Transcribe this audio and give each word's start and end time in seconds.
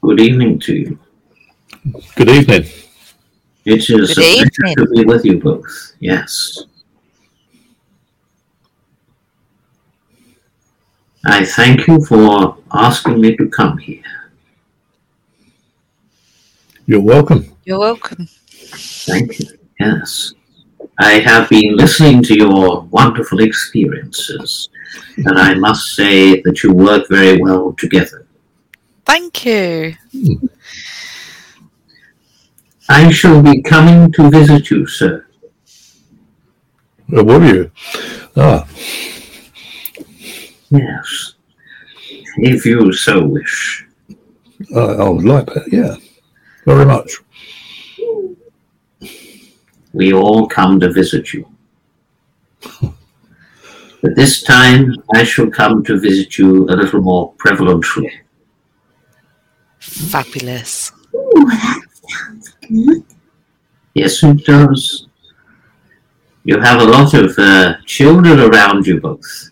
Good 0.00 0.20
evening 0.20 0.58
to 0.60 0.74
you. 0.74 0.98
Good 2.16 2.28
evening. 2.28 2.71
It 3.64 3.78
is 3.78 3.86
Good 3.88 4.10
a 4.10 4.14
pleasure 4.14 4.46
evening. 4.46 4.76
to 4.76 4.86
be 4.88 5.04
with 5.04 5.24
you 5.24 5.38
both. 5.40 5.94
Yes. 6.00 6.64
I 11.24 11.44
thank 11.44 11.86
you 11.86 12.04
for 12.04 12.56
asking 12.72 13.20
me 13.20 13.36
to 13.36 13.48
come 13.48 13.78
here. 13.78 14.02
You're 16.86 17.00
welcome. 17.00 17.54
You're 17.64 17.78
welcome. 17.78 18.26
Thank 19.06 19.38
you. 19.38 19.46
Yes. 19.78 20.34
I 20.98 21.20
have 21.20 21.48
been 21.48 21.76
listening 21.76 22.22
to 22.24 22.34
your 22.36 22.82
wonderful 22.90 23.40
experiences, 23.40 24.68
and 25.16 25.38
I 25.38 25.54
must 25.54 25.94
say 25.94 26.42
that 26.42 26.62
you 26.64 26.72
work 26.72 27.08
very 27.08 27.40
well 27.40 27.72
together. 27.78 28.26
Thank 29.06 29.44
you. 29.46 29.94
Hmm. 30.10 30.46
I 32.88 33.10
shall 33.10 33.42
be 33.42 33.62
coming 33.62 34.12
to 34.12 34.30
visit 34.30 34.70
you, 34.70 34.86
sir. 34.86 35.26
Where 37.08 37.24
were 37.24 37.44
you? 37.44 37.70
Ah, 38.36 38.66
Yes. 40.70 41.34
If 42.38 42.64
you 42.64 42.92
so 42.94 43.26
wish. 43.26 43.84
I, 44.74 44.78
I 44.80 45.08
would 45.08 45.24
like 45.24 45.46
that. 45.46 45.68
Yeah, 45.70 45.96
very 46.64 46.86
much. 46.86 47.18
we 49.92 50.14
all 50.14 50.46
come 50.48 50.80
to 50.80 50.90
visit 50.90 51.34
you. 51.34 51.46
But 54.00 54.16
this 54.16 54.42
time 54.42 54.94
I 55.14 55.24
shall 55.24 55.50
come 55.50 55.84
to 55.84 56.00
visit 56.00 56.38
you 56.38 56.64
a 56.70 56.74
little 56.74 57.02
more 57.02 57.34
prevalently. 57.34 58.10
Fabulous. 59.78 60.90
Ooh, 61.14 61.32
that 61.46 61.80
sounds 62.08 62.41
good. 62.72 63.04
Yes, 63.94 64.22
it 64.22 64.44
does. 64.44 65.06
You 66.44 66.58
have 66.58 66.80
a 66.80 66.84
lot 66.84 67.14
of 67.14 67.38
uh, 67.38 67.74
children 67.86 68.40
around 68.40 68.86
you 68.86 69.00
both. 69.00 69.50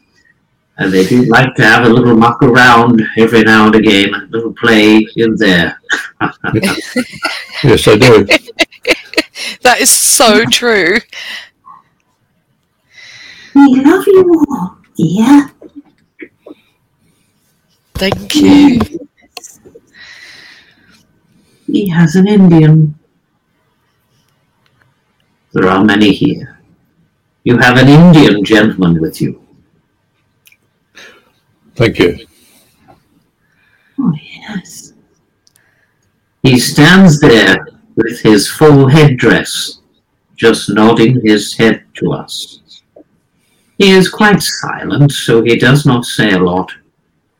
And 0.79 0.93
they 0.93 1.07
do 1.07 1.25
like 1.25 1.55
to 1.57 1.63
have 1.63 1.85
a 1.85 1.89
little 1.89 2.17
muck 2.17 2.43
around 2.43 3.03
every 3.19 3.43
now 3.43 3.67
and 3.67 3.75
again, 3.75 4.15
a 4.15 4.27
little 4.31 4.55
play 4.55 5.07
in 5.17 5.37
there. 5.37 5.79
Yes, 7.63 7.87
I 7.87 7.97
do. 7.97 8.27
That 9.63 9.81
is 9.81 9.91
so 9.91 10.45
true. 10.45 10.99
We 13.55 13.83
love 13.83 14.07
you 14.07 14.45
all, 14.51 14.79
dear. 14.97 15.51
Thank 17.95 18.35
you. 18.35 18.81
He 21.67 21.89
has 21.89 22.17
an 22.17 22.29
Indian. 22.29 23.00
There 25.53 25.69
are 25.69 25.85
many 25.85 26.13
here. 26.13 26.61
You 27.43 27.59
have 27.59 27.77
an 27.77 27.89
Indian 27.89 28.45
gentleman 28.45 29.01
with 29.01 29.21
you. 29.21 29.43
Thank 31.75 31.99
you. 31.99 32.27
Oh, 33.99 34.15
yes. 34.23 34.93
He 36.43 36.59
stands 36.59 37.21
there 37.21 37.67
with 37.97 38.21
his 38.21 38.49
full 38.49 38.87
headdress, 38.87 39.81
just 40.37 40.71
nodding 40.71 41.21
his 41.25 41.57
head 41.57 41.85
to 41.95 42.13
us. 42.13 42.83
He 43.79 43.91
is 43.91 44.09
quite 44.09 44.43
silent, 44.43 45.11
so 45.11 45.43
he 45.43 45.57
does 45.57 45.85
not 45.85 46.05
say 46.05 46.33
a 46.33 46.39
lot, 46.39 46.71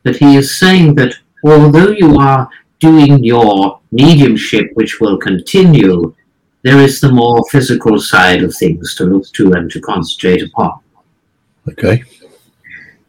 but 0.03 0.15
he 0.15 0.35
is 0.35 0.57
saying 0.57 0.95
that 0.95 1.15
although 1.45 1.91
you 1.91 2.17
are 2.17 2.49
doing 2.79 3.23
your 3.23 3.79
mediumship, 3.91 4.71
which 4.73 4.99
will 4.99 5.17
continue, 5.17 6.13
there 6.63 6.79
is 6.79 6.99
the 6.99 7.11
more 7.11 7.43
physical 7.49 7.99
side 7.99 8.43
of 8.43 8.55
things 8.55 8.95
to 8.95 9.05
look 9.05 9.31
to 9.33 9.53
and 9.53 9.71
to 9.71 9.81
concentrate 9.81 10.43
upon. 10.43 10.79
Okay. 11.67 12.03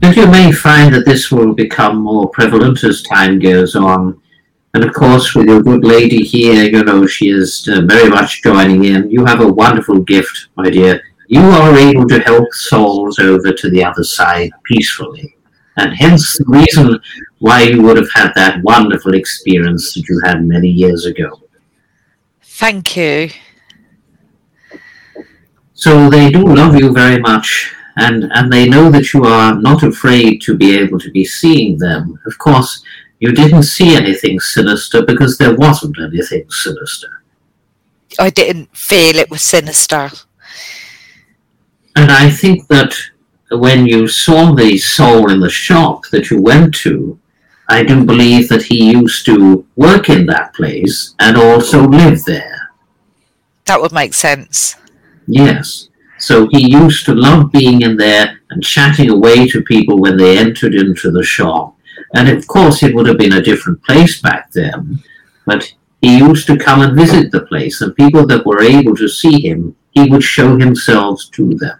And 0.03 0.17
you 0.17 0.27
may 0.27 0.51
find 0.51 0.95
that 0.95 1.05
this 1.05 1.31
will 1.31 1.55
become 1.55 1.99
more 1.99 2.29
prevalent 2.31 2.83
as 2.83 3.03
time 3.03 3.39
goes 3.39 3.77
on. 3.77 4.21
And 4.75 4.85
of 4.85 4.95
course, 4.95 5.35
with 5.35 5.47
your 5.47 5.63
good 5.63 5.85
lady 5.85 6.25
here, 6.25 6.65
you 6.65 6.83
know, 6.83 7.07
she 7.07 7.29
is 7.29 7.69
uh, 7.69 7.83
very 7.83 8.09
much 8.09 8.43
joining 8.43 8.85
in. 8.85 9.11
You 9.11 9.25
have 9.27 9.41
a 9.41 9.53
wonderful 9.53 10.01
gift, 10.01 10.49
my 10.57 10.71
dear. 10.71 11.03
You 11.29 11.43
are 11.43 11.77
able 11.77 12.09
to 12.09 12.21
help 12.21 12.53
souls 12.53 13.19
over 13.19 13.53
to 13.53 13.71
the 13.71 13.85
other 13.85 14.03
side 14.03 14.51
peacefully. 14.65 15.37
And 15.77 15.95
hence 15.95 16.37
the 16.37 16.45
reason 16.49 16.99
why 17.39 17.63
you 17.63 17.83
would 17.83 17.97
have 17.97 18.11
had 18.13 18.33
that 18.35 18.63
wonderful 18.63 19.15
experience 19.15 19.95
that 19.95 20.09
you 20.09 20.21
had 20.25 20.45
many 20.45 20.69
years 20.69 21.07
ago. 21.07 21.41
Thank 22.55 22.97
you. 22.97 23.31
So 25.73 26.11
they 26.11 26.31
do 26.31 26.45
love 26.45 26.77
you 26.77 26.93
very 26.93 27.19
much, 27.19 27.75
and, 27.97 28.31
and 28.35 28.53
they 28.53 28.69
know 28.69 28.91
that 28.91 29.13
you 29.13 29.25
are 29.25 29.55
not 29.55 29.83
afraid 29.83 30.43
to 30.43 30.57
be 30.57 30.77
able 30.79 31.01
to 31.01 31.11
be 31.11 31.25
seeing 31.25 31.79
them. 31.79 32.21
Of 32.27 32.39
course, 32.39 32.85
you 33.21 33.33
didn't 33.33 33.65
see 33.65 33.97
anything 33.97 34.39
sinister 34.39 35.05
because 35.05 35.39
there 35.39 35.57
wasn't 35.57 35.99
anything 35.99 36.45
sinister. 36.51 37.25
I 38.19 38.31
didn't 38.31 38.77
feel 38.77 39.17
it 39.17 39.31
was 39.31 39.43
sinister. 39.43 40.11
And 41.97 42.13
I 42.13 42.31
think 42.31 42.69
that 42.69 42.95
when 43.51 43.87
you 43.87 44.07
saw 44.07 44.55
the 44.55 44.77
soul 44.79 45.31
in 45.31 45.41
the 45.41 45.51
shop 45.51 46.05
that 46.13 46.31
you 46.31 46.41
went 46.41 46.75
to, 46.85 47.19
I 47.73 47.83
do 47.83 48.05
believe 48.05 48.51
that 48.51 48.65
he 48.65 48.93
used 48.93 49.25
to 49.25 49.67
work 49.77 50.11
in 50.11 50.27
that 50.27 50.53
place 50.53 51.15
and 51.19 51.39
also 51.39 51.89
live 51.89 52.23
there. 52.27 52.71
That 53.65 53.81
would 53.81 53.93
make 53.93 54.13
sense. 54.13 54.77
Yes. 55.27 55.89
So 56.19 56.49
he 56.51 56.71
used 56.71 57.07
to 57.07 57.15
love 57.15 57.51
being 57.51 57.81
in 57.81 57.97
there 57.97 58.41
and 58.51 58.63
chatting 58.63 59.09
away 59.09 59.49
to 59.49 59.63
people 59.63 59.99
when 59.99 60.19
they 60.19 60.37
entered 60.37 60.75
into 60.75 61.11
the 61.11 61.23
shop. 61.23 61.75
And 62.15 62.29
of 62.29 62.47
course, 62.47 62.83
it 62.83 62.95
would 62.95 63.07
have 63.07 63.17
been 63.17 63.39
a 63.39 63.49
different 63.51 63.83
place 63.85 64.21
back 64.21 64.53
then, 64.53 65.03
but 65.47 65.73
he 66.03 66.19
used 66.19 66.47
to 66.49 66.59
come 66.59 66.83
and 66.83 66.95
visit 66.95 67.33
the 67.33 67.47
place, 67.47 67.81
and 67.81 67.97
people 67.97 68.27
that 68.27 68.45
were 68.45 68.61
able 68.61 68.95
to 68.97 69.09
see 69.09 69.49
him, 69.49 69.75
he 69.93 70.11
would 70.11 70.23
show 70.23 70.59
himself 70.59 71.23
to 71.33 71.55
them. 71.55 71.79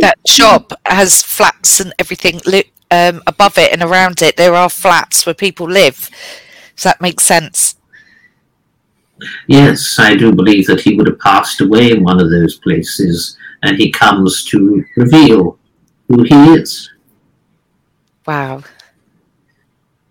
That 0.00 0.18
shop 0.26 0.72
has 0.86 1.22
flats 1.22 1.78
and 1.78 1.94
everything 2.00 2.40
um, 2.90 3.22
above 3.26 3.58
it 3.58 3.72
and 3.72 3.82
around 3.82 4.22
it. 4.22 4.36
There 4.36 4.54
are 4.54 4.68
flats 4.68 5.26
where 5.26 5.34
people 5.34 5.68
live. 5.68 6.10
So 6.76 6.88
that 6.88 7.00
makes 7.00 7.24
sense. 7.24 7.76
Yes, 9.46 9.98
I 9.98 10.14
do 10.14 10.32
believe 10.32 10.66
that 10.66 10.80
he 10.80 10.96
would 10.96 11.06
have 11.06 11.18
passed 11.18 11.60
away 11.60 11.92
in 11.92 12.02
one 12.02 12.20
of 12.20 12.30
those 12.30 12.56
places, 12.56 13.36
and 13.62 13.76
he 13.76 13.90
comes 13.90 14.44
to 14.46 14.82
reveal 14.96 15.58
who 16.08 16.22
he 16.22 16.54
is. 16.54 16.90
Wow. 18.26 18.62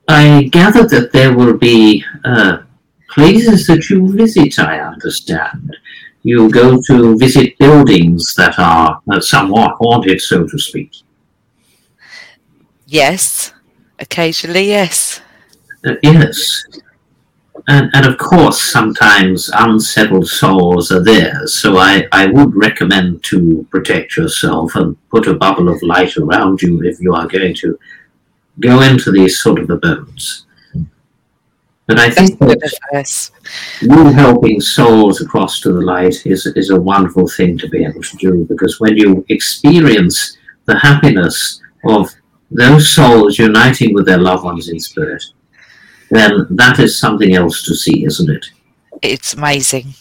I 0.07 0.43
gather 0.51 0.87
that 0.87 1.11
there 1.11 1.35
will 1.35 1.57
be 1.57 2.03
uh, 2.23 2.59
places 3.09 3.67
that 3.67 3.89
you 3.89 4.11
visit, 4.15 4.59
I 4.59 4.79
understand. 4.79 5.75
You 6.23 6.49
go 6.49 6.81
to 6.87 7.17
visit 7.17 7.57
buildings 7.57 8.33
that 8.35 8.59
are 8.59 9.01
uh, 9.11 9.19
somewhat 9.19 9.75
haunted, 9.79 10.21
so 10.21 10.45
to 10.47 10.57
speak. 10.59 10.91
Yes. 12.89 13.53
Occasionally, 13.99 14.65
yes. 14.67 15.21
Uh, 15.85 15.93
yes. 16.01 16.65
And, 17.67 17.91
and 17.93 18.05
of 18.07 18.17
course, 18.17 18.59
sometimes 18.59 19.51
unsettled 19.53 20.27
souls 20.27 20.91
are 20.91 21.03
there, 21.03 21.45
so 21.45 21.77
I, 21.77 22.07
I 22.11 22.25
would 22.25 22.55
recommend 22.55 23.23
to 23.25 23.67
protect 23.69 24.17
yourself 24.17 24.75
and 24.75 24.97
put 25.09 25.27
a 25.27 25.35
bubble 25.35 25.69
of 25.69 25.79
light 25.83 26.17
around 26.17 26.63
you 26.63 26.81
if 26.83 26.99
you 26.99 27.13
are 27.13 27.27
going 27.27 27.53
to 27.55 27.77
go 28.59 28.81
into 28.81 29.11
these 29.11 29.39
sort 29.39 29.59
of 29.59 29.69
abodes. 29.69 30.47
But 31.85 31.99
I 31.99 32.09
think 32.09 32.39
that 32.39 33.31
you 33.81 34.05
helping 34.13 34.61
souls 34.61 35.21
across 35.21 35.59
to 35.61 35.73
the 35.73 35.81
light 35.81 36.25
is, 36.25 36.47
is 36.47 36.71
a 36.71 36.81
wonderful 36.81 37.27
thing 37.27 37.55
to 37.59 37.69
be 37.69 37.85
able 37.85 38.01
to 38.01 38.17
do 38.17 38.45
because 38.49 38.79
when 38.79 38.97
you 38.97 39.23
experience 39.29 40.37
the 40.65 40.77
happiness 40.77 41.61
of 41.85 42.09
those 42.51 42.89
souls 42.89 43.37
uniting 43.37 43.93
with 43.93 44.05
their 44.05 44.17
loved 44.17 44.43
ones 44.43 44.69
in 44.69 44.79
spirit, 44.79 45.23
then 46.09 46.47
that 46.51 46.79
is 46.79 46.99
something 46.99 47.35
else 47.35 47.63
to 47.63 47.75
see, 47.75 48.05
isn't 48.05 48.29
it? 48.29 48.45
It's 49.01 49.33
amazing. 49.33 49.93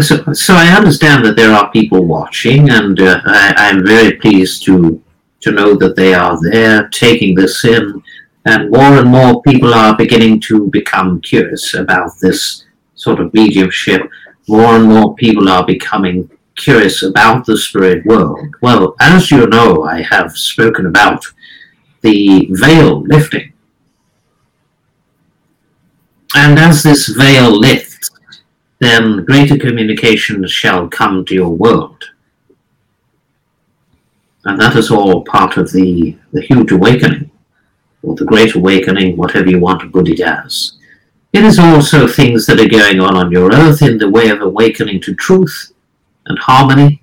So, 0.00 0.32
so 0.32 0.54
I 0.54 0.68
understand 0.68 1.24
that 1.24 1.36
there 1.36 1.52
are 1.52 1.70
people 1.70 2.04
watching, 2.04 2.70
and 2.70 2.98
uh, 3.00 3.20
I, 3.24 3.54
I'm 3.56 3.84
very 3.84 4.16
pleased 4.16 4.64
to 4.66 5.02
to 5.40 5.50
know 5.50 5.74
that 5.74 5.96
they 5.96 6.14
are 6.14 6.38
there 6.40 6.88
taking 6.88 7.34
this 7.34 7.64
in, 7.64 8.00
and 8.46 8.70
more 8.70 8.98
and 8.98 9.10
more 9.10 9.42
people 9.42 9.74
are 9.74 9.96
beginning 9.96 10.40
to 10.42 10.68
become 10.68 11.20
curious 11.20 11.74
about 11.74 12.10
this 12.20 12.64
sort 12.94 13.20
of 13.20 13.34
mediumship. 13.34 14.02
More 14.48 14.76
and 14.76 14.84
more 14.84 15.14
people 15.16 15.48
are 15.48 15.66
becoming 15.66 16.30
curious 16.56 17.02
about 17.02 17.46
the 17.46 17.56
spirit 17.56 18.04
world. 18.06 18.54
Well, 18.60 18.94
as 19.00 19.30
you 19.30 19.46
know, 19.46 19.84
I 19.84 20.02
have 20.02 20.36
spoken 20.36 20.86
about 20.86 21.24
the 22.02 22.48
veil 22.50 23.02
lifting. 23.02 23.52
And 26.34 26.58
as 26.58 26.82
this 26.82 27.08
veil 27.08 27.50
lifts, 27.50 28.10
then 28.80 29.24
greater 29.24 29.56
communication 29.56 30.46
shall 30.46 30.88
come 30.88 31.24
to 31.24 31.34
your 31.34 31.50
world. 31.50 32.04
And 34.44 34.60
that 34.60 34.74
is 34.76 34.90
all 34.90 35.24
part 35.24 35.56
of 35.56 35.72
the, 35.72 36.16
the 36.32 36.42
huge 36.42 36.72
awakening, 36.72 37.30
or 38.02 38.16
the 38.16 38.24
great 38.24 38.54
awakening, 38.56 39.16
whatever 39.16 39.48
you 39.48 39.60
want 39.60 39.80
to 39.82 39.90
put 39.90 40.08
it 40.08 40.20
as. 40.20 40.78
It 41.32 41.44
is 41.44 41.58
also 41.58 42.06
things 42.08 42.46
that 42.46 42.60
are 42.60 42.68
going 42.68 43.00
on 43.00 43.16
on 43.16 43.30
your 43.30 43.52
earth 43.52 43.82
in 43.82 43.98
the 43.98 44.10
way 44.10 44.28
of 44.28 44.42
awakening 44.42 45.00
to 45.02 45.14
truth 45.14 45.71
and 46.32 46.38
harmony, 46.38 47.02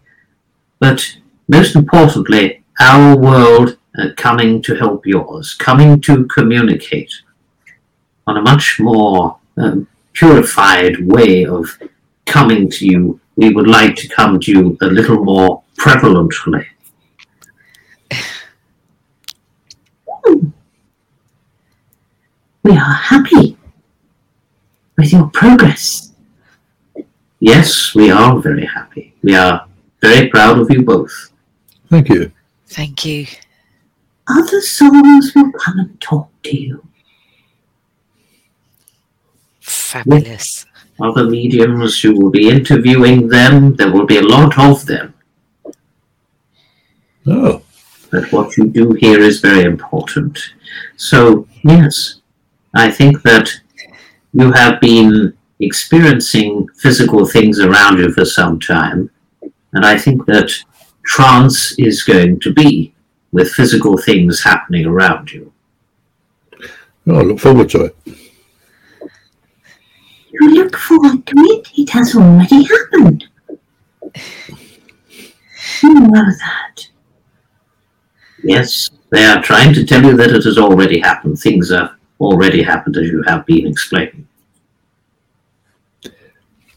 but 0.79 0.99
most 1.47 1.75
importantly, 1.75 2.63
our 2.79 3.15
world 3.15 3.77
uh, 3.97 4.07
coming 4.17 4.61
to 4.63 4.75
help 4.75 5.05
yours, 5.05 5.53
coming 5.53 6.01
to 6.01 6.25
communicate 6.25 7.13
on 8.25 8.37
a 8.37 8.41
much 8.41 8.79
more 8.79 9.37
um, 9.57 9.87
purified 10.13 10.95
way 11.13 11.45
of 11.45 11.77
coming 12.25 12.69
to 12.69 12.85
you. 12.85 13.19
We 13.35 13.51
would 13.51 13.67
like 13.67 13.95
to 13.97 14.07
come 14.07 14.39
to 14.39 14.51
you 14.51 14.77
a 14.81 14.87
little 14.87 15.23
more 15.23 15.63
prevalently. 15.77 16.65
We 22.63 22.71
are 22.71 22.93
happy 23.11 23.57
with 24.97 25.13
your 25.13 25.27
progress. 25.27 26.11
Yes, 27.39 27.95
we 27.95 28.11
are 28.11 28.37
very 28.39 28.65
happy. 28.65 29.08
We 29.21 29.35
are 29.35 29.67
very 30.01 30.29
proud 30.29 30.59
of 30.59 30.71
you 30.71 30.83
both. 30.83 31.31
Thank 31.89 32.09
you. 32.09 32.31
Thank 32.67 33.05
you. 33.05 33.25
Other 34.27 34.61
souls 34.61 35.31
will 35.35 35.51
come 35.53 35.79
and 35.79 35.99
talk 36.01 36.29
to 36.43 36.55
you. 36.55 36.87
Fabulous. 39.59 40.65
Other 41.01 41.29
mediums, 41.29 42.03
you 42.03 42.13
will 42.13 42.29
be 42.29 42.49
interviewing 42.49 43.27
them. 43.27 43.75
There 43.75 43.91
will 43.91 44.05
be 44.05 44.17
a 44.17 44.21
lot 44.21 44.57
of 44.59 44.85
them. 44.85 45.13
Oh, 47.25 47.61
But 48.11 48.31
what 48.31 48.57
you 48.57 48.67
do 48.67 48.93
here 48.93 49.19
is 49.19 49.39
very 49.39 49.63
important. 49.63 50.37
So, 50.97 51.47
yes, 51.63 52.21
I 52.75 52.91
think 52.91 53.21
that 53.23 53.49
you 54.33 54.51
have 54.51 54.79
been 54.81 55.37
experiencing 55.59 56.67
physical 56.77 57.25
things 57.25 57.59
around 57.59 57.99
you 57.99 58.11
for 58.11 58.25
some 58.25 58.59
time. 58.59 59.09
And 59.73 59.85
I 59.85 59.97
think 59.97 60.25
that 60.25 60.51
trance 61.05 61.77
is 61.77 62.03
going 62.03 62.39
to 62.41 62.53
be 62.53 62.93
with 63.31 63.51
physical 63.51 63.97
things 63.97 64.41
happening 64.41 64.85
around 64.85 65.31
you. 65.31 65.51
oh, 67.07 67.15
I 67.15 67.21
look 67.21 67.39
forward 67.39 67.69
to 67.71 67.85
it. 67.85 67.95
You 70.31 70.53
look 70.53 70.75
forward 70.77 71.25
to 71.25 71.35
it. 71.35 71.69
It 71.75 71.89
has 71.89 72.15
already 72.15 72.63
happened. 72.63 73.27
You 75.83 75.93
know 75.93 76.25
that. 76.25 76.87
Yes, 78.43 78.89
they 79.11 79.25
are 79.25 79.41
trying 79.41 79.73
to 79.73 79.85
tell 79.85 80.03
you 80.03 80.15
that 80.15 80.31
it 80.31 80.43
has 80.45 80.57
already 80.57 80.99
happened. 80.99 81.39
Things 81.39 81.71
have 81.71 81.91
already 82.19 82.63
happened 82.63 82.95
as 82.97 83.09
you 83.09 83.21
have 83.23 83.45
been 83.45 83.67
explaining. 83.67 84.28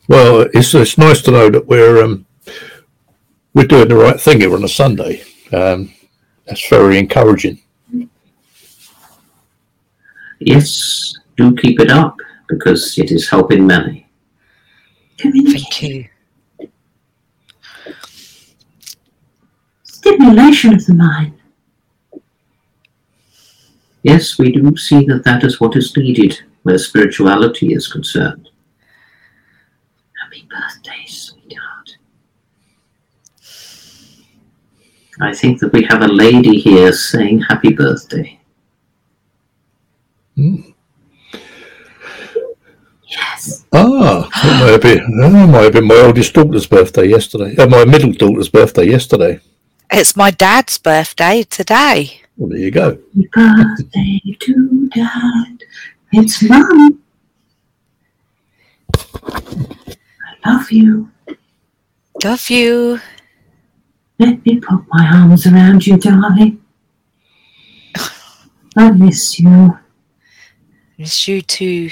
Well, 0.08 0.49
it's 0.52 0.75
it's 0.75 0.99
nice 0.99 1.22
to 1.22 1.31
know 1.31 1.50
that 1.50 1.66
we're 1.66 2.02
um, 2.02 2.26
we're 3.54 3.66
doing 3.66 3.88
the 3.88 3.96
right 3.96 4.20
thing 4.20 4.40
here 4.40 4.54
on 4.54 4.64
a 4.64 4.69
Sunday. 4.69 5.22
Um, 5.52 5.93
that's 6.46 6.69
very 6.69 6.99
encouraging. 6.99 7.60
Yes, 10.40 11.14
do 11.37 11.54
keep 11.56 11.81
it 11.81 11.90
up 11.90 12.16
because 12.49 12.99
it 12.99 13.10
is 13.10 13.28
helping 13.28 13.66
many. 13.66 14.08
Thank 15.19 15.82
you. 15.82 16.08
Stimulation 19.84 20.75
of 20.75 20.84
the 20.84 20.94
mind. 20.94 21.34
Yes, 24.02 24.37
we 24.37 24.50
do 24.50 24.76
see 24.76 25.05
that 25.06 25.22
that 25.25 25.44
is 25.44 25.60
what 25.60 25.76
is 25.76 25.96
needed 25.96 26.40
where 26.64 26.78
spirituality 26.78 27.72
is 27.72 27.87
concerned. 27.87 28.48
Happy 30.20 30.48
birthday, 30.50 31.05
sweetheart. 31.06 31.96
I 35.20 35.35
think 35.35 35.61
that 35.61 35.73
we 35.73 35.85
have 35.85 36.03
a 36.03 36.09
lady 36.09 36.59
here 36.59 36.93
saying 36.93 37.41
happy 37.43 37.73
birthday. 37.73 38.41
Yes. 43.06 43.64
Ah, 43.73 44.29
that 44.43 44.61
might 44.61 44.70
have 44.73 44.81
been 44.81 45.19
that 45.19 45.49
might 45.49 45.64
have 45.64 45.73
been 45.75 45.87
my 45.87 45.97
oldest 45.97 46.32
daughter's 46.32 46.67
birthday 46.67 47.06
yesterday. 47.06 47.55
Uh, 47.56 47.67
my 47.67 47.85
middle 47.85 48.12
daughter's 48.12 48.49
birthday 48.49 48.85
yesterday. 48.85 49.38
It's 49.91 50.17
my 50.17 50.31
dad's 50.31 50.79
birthday 50.79 51.43
today. 51.43 52.23
Well, 52.38 52.49
there 52.49 52.58
you 52.58 52.70
go. 52.70 52.99
Happy 53.15 53.29
birthday 53.32 54.20
to 54.41 54.88
Dad. 54.94 55.65
It's 56.12 56.43
Mum. 56.43 57.03
I 59.25 60.35
love 60.47 60.73
you. 60.73 61.11
Love 62.25 62.49
you. 62.49 63.00
Let 64.22 64.46
me 64.46 64.60
put 64.60 64.84
my 64.88 65.04
arms 65.04 65.48
around 65.48 65.84
you, 65.84 65.96
darling. 65.98 66.62
I 68.76 68.92
miss 68.92 69.40
you. 69.40 69.76
Miss 70.96 71.26
you 71.26 71.42
too. 71.42 71.90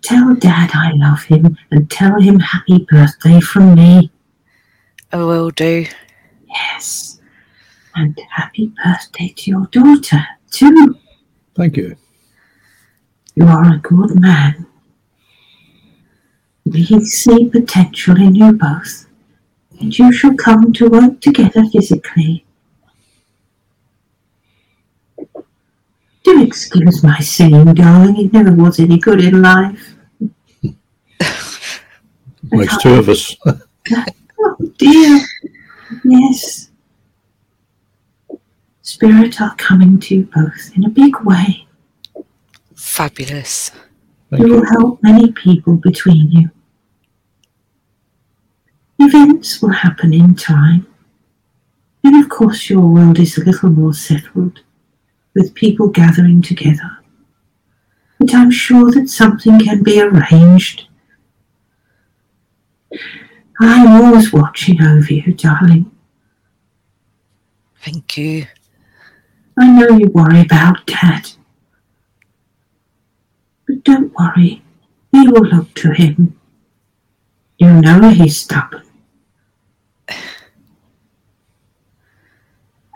Tell 0.00 0.34
Dad 0.36 0.70
I 0.72 0.92
love 0.94 1.24
him 1.24 1.58
and 1.70 1.90
tell 1.90 2.18
him 2.18 2.40
happy 2.40 2.86
birthday 2.90 3.40
from 3.40 3.74
me. 3.74 4.10
I 5.12 5.18
will 5.18 5.50
do. 5.50 5.86
Yes. 6.48 7.20
And 7.94 8.18
happy 8.30 8.72
birthday 8.82 9.34
to 9.36 9.50
your 9.50 9.66
daughter, 9.66 10.26
too. 10.50 10.98
Thank 11.54 11.76
you. 11.76 11.94
You 13.34 13.44
are 13.48 13.74
a 13.74 13.78
good 13.78 14.18
man. 14.18 14.66
We 16.64 16.84
see 17.04 17.50
potential 17.50 18.16
in 18.16 18.34
you 18.34 18.52
both, 18.52 19.05
and 19.80 19.96
you 19.98 20.12
shall 20.12 20.34
come 20.34 20.72
to 20.72 20.88
work 20.88 21.20
together 21.20 21.64
physically. 21.72 22.44
Do 26.24 26.42
excuse 26.42 27.02
my 27.04 27.18
singing, 27.20 27.72
darling. 27.74 28.16
It 28.18 28.32
never 28.32 28.52
was 28.52 28.80
any 28.80 28.98
good 28.98 29.22
in 29.22 29.42
life. 29.42 29.94
Makes 32.50 32.82
two 32.82 32.94
of 32.94 33.08
us. 33.08 33.36
Oh 34.38 34.56
dear. 34.76 35.20
Yes. 36.04 36.70
Spirit 38.82 39.40
are 39.40 39.54
coming 39.56 39.98
to 40.00 40.16
you 40.16 40.28
both 40.34 40.72
in 40.76 40.84
a 40.84 40.90
big 40.90 41.16
way. 41.20 41.66
Fabulous. 42.74 43.70
Thank 44.30 44.42
You 44.42 44.52
will 44.52 44.66
help 44.66 45.02
many 45.02 45.32
people 45.32 45.76
between 45.76 46.30
you. 46.30 46.50
Events 48.98 49.60
will 49.60 49.70
happen 49.70 50.12
in 50.14 50.34
time. 50.34 50.86
And 52.02 52.22
of 52.22 52.28
course, 52.28 52.70
your 52.70 52.86
world 52.86 53.18
is 53.18 53.36
a 53.36 53.44
little 53.44 53.70
more 53.70 53.92
settled, 53.92 54.60
with 55.34 55.54
people 55.54 55.88
gathering 55.88 56.40
together. 56.40 56.98
But 58.18 58.34
I'm 58.34 58.50
sure 58.50 58.90
that 58.92 59.08
something 59.08 59.58
can 59.58 59.82
be 59.82 60.00
arranged. 60.00 60.88
I'm 63.60 63.88
always 63.88 64.32
watching 64.32 64.80
over 64.82 65.12
you, 65.12 65.34
darling. 65.34 65.90
Thank 67.80 68.16
you. 68.16 68.46
I 69.58 69.68
know 69.68 69.96
you 69.96 70.08
worry 70.08 70.40
about 70.40 70.86
Dad. 70.86 71.30
But 73.66 73.84
don't 73.84 74.12
worry, 74.14 74.62
we 75.12 75.28
will 75.28 75.46
look 75.46 75.74
to 75.74 75.92
him. 75.92 76.38
You 77.58 77.80
know 77.80 78.10
he's 78.10 78.40
stubborn. 78.40 78.85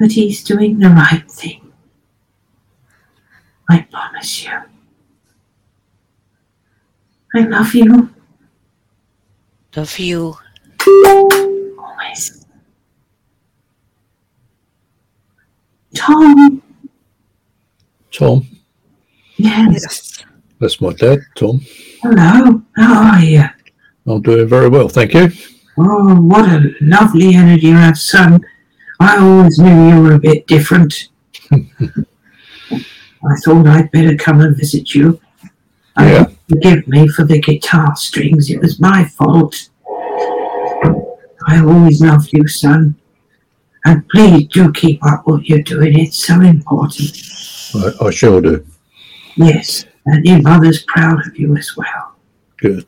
But 0.00 0.12
he's 0.12 0.42
doing 0.42 0.78
the 0.78 0.88
right 0.88 1.30
thing. 1.30 1.72
I 3.68 3.82
promise 3.82 4.44
you. 4.44 4.58
I 7.34 7.40
love 7.42 7.74
you 7.74 8.10
Love 9.76 9.98
you. 10.00 10.34
always. 11.78 12.44
Tom, 15.94 16.62
Tom, 18.10 18.46
yes. 19.36 19.72
Yes. 19.82 20.24
that's 20.58 20.80
my 20.80 20.92
dad, 20.94 21.18
Tom. 21.36 21.60
Hello, 22.02 22.62
how 22.76 23.12
are 23.12 23.20
you? 23.22 23.44
I'm 24.06 24.22
doing 24.22 24.48
very 24.48 24.68
well, 24.68 24.88
thank 24.88 25.14
you. 25.14 25.30
Oh, 25.78 26.20
what 26.20 26.48
a 26.48 26.72
lovely 26.80 27.34
energy 27.34 27.68
you 27.68 27.74
have, 27.74 27.98
son. 27.98 28.40
I 29.00 29.16
always 29.18 29.58
knew 29.58 29.88
you 29.88 30.02
were 30.02 30.12
a 30.14 30.18
bit 30.18 30.46
different. 30.46 31.08
I 31.50 33.34
thought 33.44 33.66
I'd 33.66 33.90
better 33.90 34.14
come 34.16 34.40
and 34.40 34.56
visit 34.56 34.94
you. 34.94 35.20
I 35.96 36.12
Yeah. 36.12 36.26
Forgive 36.48 36.88
me 36.88 37.06
for 37.08 37.24
the 37.24 37.40
guitar 37.40 37.94
strings. 37.96 38.50
It 38.50 38.60
was 38.60 38.80
my 38.80 39.04
fault. 39.04 39.70
I 41.46 41.60
always 41.60 42.02
loved 42.02 42.30
you, 42.32 42.46
son. 42.48 42.96
And 43.84 44.06
please 44.08 44.48
do 44.48 44.72
keep 44.72 45.04
up 45.06 45.26
what 45.26 45.46
you're 45.46 45.62
doing. 45.62 45.98
It's 45.98 46.26
so 46.26 46.40
important. 46.40 47.16
I, 47.74 48.06
I 48.06 48.10
sure 48.10 48.40
do. 48.40 48.66
Yes, 49.36 49.86
and 50.06 50.24
your 50.26 50.42
mother's 50.42 50.82
proud 50.82 51.24
of 51.26 51.38
you 51.38 51.56
as 51.56 51.76
well. 51.76 52.16
Good. 52.58 52.84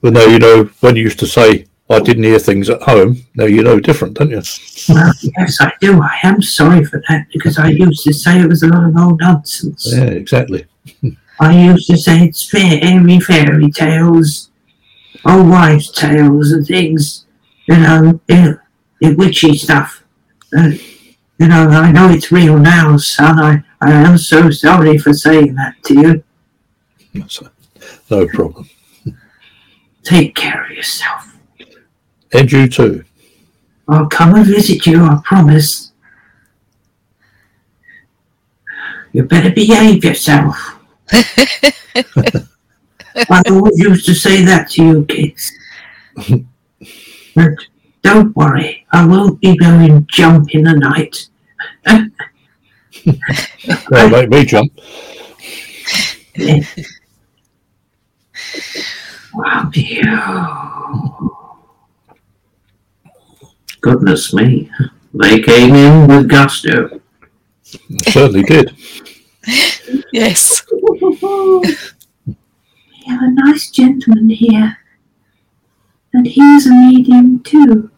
But 0.00 0.12
now 0.12 0.26
you 0.26 0.38
know 0.38 0.64
when 0.80 0.96
you 0.96 1.02
used 1.02 1.18
to 1.20 1.26
say 1.26 1.66
I 1.90 2.00
didn't 2.00 2.24
hear 2.24 2.38
things 2.38 2.70
at 2.70 2.82
home. 2.82 3.18
Now 3.34 3.44
you 3.44 3.62
know 3.62 3.78
different, 3.78 4.14
don't 4.14 4.30
you? 4.30 4.42
Well, 4.88 5.12
yes, 5.20 5.60
I 5.60 5.72
do. 5.80 6.00
I 6.00 6.18
am 6.22 6.40
sorry 6.40 6.84
for 6.84 7.02
that 7.08 7.26
because 7.32 7.58
I 7.58 7.68
used 7.68 8.04
to 8.04 8.12
say 8.12 8.40
it 8.40 8.48
was 8.48 8.62
a 8.62 8.68
lot 8.68 8.88
of 8.88 8.96
old 8.96 9.20
nonsense. 9.20 9.92
Yeah, 9.94 10.04
exactly. 10.04 10.66
I 11.40 11.66
used 11.66 11.86
to 11.88 11.98
say 11.98 12.24
it's 12.24 12.48
fairy 12.48 13.20
fairy 13.20 13.70
tales, 13.70 14.50
old 15.26 15.50
wives' 15.50 15.90
tales 15.90 16.52
and 16.52 16.66
things, 16.66 17.26
you 17.66 17.76
know, 17.76 18.20
it, 18.28 18.58
it 19.00 19.18
witchy 19.18 19.56
stuff. 19.56 20.04
Uh, 20.56 20.70
you 21.38 21.48
know, 21.48 21.68
I 21.68 21.90
know 21.92 22.08
it's 22.10 22.30
real 22.30 22.58
now, 22.58 22.96
son. 22.96 23.38
I, 23.38 23.62
I 23.80 23.92
am 23.92 24.16
so 24.16 24.50
sorry 24.50 24.96
for 24.98 25.12
saying 25.12 25.54
that 25.56 25.74
to 25.84 25.94
you. 25.94 26.24
No 28.10 28.26
problem. 28.28 28.68
Take 30.02 30.34
care 30.34 30.64
of 30.64 30.70
yourself. 30.70 31.33
And 32.34 32.50
you 32.50 32.68
too. 32.68 33.04
I'll 33.88 34.08
come 34.08 34.34
and 34.34 34.46
visit 34.46 34.86
you, 34.86 35.04
I 35.04 35.20
promise. 35.24 35.92
You 39.12 39.22
better 39.22 39.50
behave 39.50 40.04
yourself. 40.04 40.56
I 41.12 42.42
always 43.48 43.78
used 43.78 44.06
to 44.06 44.14
say 44.14 44.42
that 44.44 44.70
to 44.70 44.84
you 44.84 45.04
kids. 45.06 45.52
But 47.36 47.54
don't 48.02 48.36
worry, 48.36 48.86
I 48.92 49.04
won't 49.04 49.40
be 49.40 49.56
going 49.56 50.06
jump 50.08 50.54
in 50.54 50.62
the 50.62 50.74
night. 50.74 51.28
That'll 53.88 54.10
make 54.10 54.28
me 54.28 54.44
jump. 54.44 54.72
Love 59.34 59.76
you. 59.76 61.43
Goodness 63.84 64.32
me. 64.32 64.70
They 65.12 65.42
came 65.42 65.74
in 65.74 66.08
with 66.08 66.26
gusto. 66.26 67.02
Certainly 68.08 68.44
did. 68.44 68.74
Yes. 70.10 70.62
we 70.72 71.68
have 73.06 73.20
a 73.20 73.30
nice 73.30 73.70
gentleman 73.70 74.30
here. 74.30 74.78
And 76.14 76.26
he 76.26 76.40
is 76.40 76.66
a 76.66 76.72
medium 76.72 77.40
too. 77.40 77.90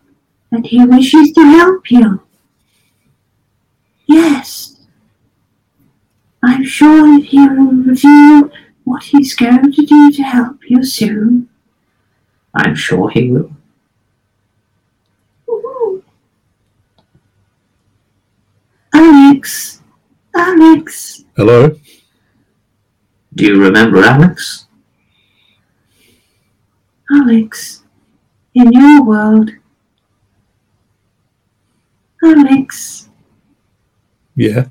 And 0.50 0.66
he 0.66 0.84
wishes 0.84 1.30
to 1.34 1.42
help 1.42 1.88
you. 1.88 2.22
Yes. 4.06 4.80
I'm 6.42 6.64
sure 6.64 7.20
he 7.20 7.46
will 7.48 7.70
reveal 7.70 8.50
what 8.82 9.04
he's 9.04 9.36
going 9.36 9.70
to 9.70 9.86
do 9.86 10.10
to 10.10 10.22
help 10.24 10.58
you 10.68 10.84
soon. 10.84 11.48
I'm 12.54 12.74
sure 12.74 13.08
he 13.10 13.30
will. 13.30 13.55
Alex. 19.46 19.80
Alex. 20.34 21.24
Hello. 21.36 21.78
Do 23.36 23.44
you 23.44 23.62
remember 23.62 24.02
Alex? 24.02 24.66
Alex. 27.12 27.84
In 28.54 28.72
your 28.72 29.04
world. 29.04 29.52
Alex. 32.24 33.08
Yeah. 34.34 34.64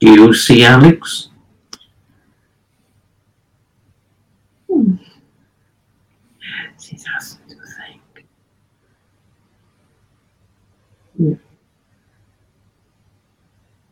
Do 0.00 0.12
you 0.12 0.34
see 0.34 0.64
Alex? 0.64 1.28
She 6.80 6.96
doesn't 6.96 7.37
think. 7.37 7.37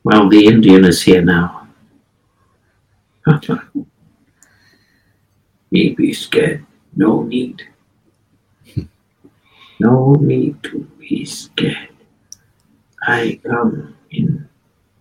Well, 0.07 0.29
the 0.29 0.47
Indian 0.47 0.85
is 0.85 1.03
here 1.03 1.21
now. 1.21 1.67
He 5.73 5.95
be 5.97 6.13
scared. 6.13 6.65
No 6.95 7.25
need. 7.25 7.63
No 9.81 10.13
need 10.13 10.63
to 10.63 10.79
be 11.01 11.25
scared. 11.25 11.97
I 13.03 13.41
come 13.43 13.97
in 14.13 14.49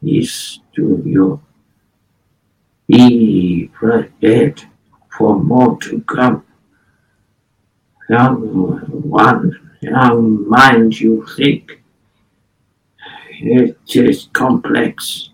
this 0.01 0.31
studio. 0.33 1.39
Be 2.87 3.69
prepared 3.73 4.63
for 5.15 5.37
more 5.39 5.77
to 5.81 6.01
come. 6.01 6.43
Young 8.09 8.41
one, 9.07 9.69
young 9.81 10.49
mind 10.49 10.99
you 10.99 11.27
think. 11.37 11.84
It 13.39 13.77
is 13.95 14.29
complex. 14.33 15.29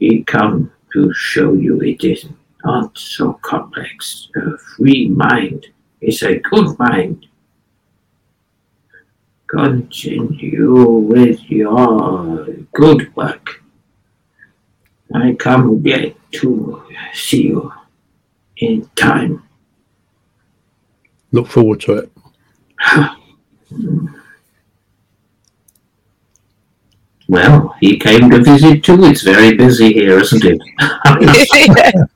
We 0.00 0.24
come 0.24 0.72
to 0.92 1.12
show 1.14 1.54
you 1.54 1.80
it 1.80 2.04
is 2.04 2.26
not 2.64 2.96
so 2.98 3.34
complex. 3.42 4.28
A 4.36 4.58
free 4.58 5.08
mind 5.08 5.66
is 6.00 6.22
a 6.22 6.38
good 6.38 6.78
mind. 6.78 7.26
Continue 9.46 10.82
with 10.82 11.40
your 11.50 12.46
good 12.74 13.14
work. 13.14 13.62
I 15.14 15.34
come 15.34 15.78
back 15.78 16.14
to 16.32 16.82
see 17.14 17.48
you 17.48 17.72
in 18.56 18.88
time. 18.96 19.44
Look 21.30 21.46
forward 21.46 21.80
to 21.82 21.92
it. 21.92 22.12
Well, 27.28 27.74
he 27.80 27.98
came 27.98 28.30
to 28.30 28.42
visit 28.42 28.84
too. 28.84 29.04
It's 29.04 29.22
very 29.22 29.56
busy 29.56 29.92
here, 29.92 30.18
isn't 30.20 30.44
it? 30.44 30.60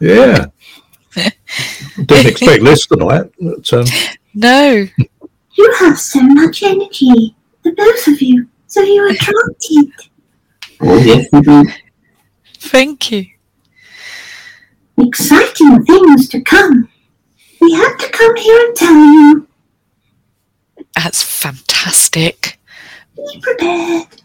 Yeah. 0.00 0.46
Didn't 1.96 2.26
expect 2.26 2.62
less 2.62 2.86
tonight. 2.86 3.32
But, 3.40 3.72
um, 3.72 3.84
no. 4.34 4.86
You 5.54 5.74
have 5.80 5.98
so 5.98 6.20
much 6.20 6.62
energy, 6.62 7.34
the 7.62 7.72
both 7.72 8.06
of 8.06 8.22
you, 8.22 8.48
so 8.68 8.80
you 8.80 9.10
attract 9.10 9.66
it. 9.70 10.08
oh, 10.80 10.98
yes, 10.98 11.26
we 11.32 11.40
do. 11.40 11.64
Thank 12.58 13.10
you. 13.10 13.26
Exciting 14.98 15.84
things 15.84 16.28
to 16.28 16.40
come. 16.42 16.88
We 17.60 17.72
had 17.74 17.96
to 17.96 18.08
come 18.10 18.36
here 18.36 18.66
and 18.66 18.76
tell 18.76 18.94
you. 18.94 19.48
That's 20.94 21.22
fantastic. 21.22 22.60
Be 23.16 23.40
prepared. 23.40 24.21